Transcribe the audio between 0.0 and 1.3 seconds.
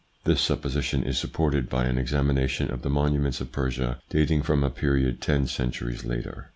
This supposition is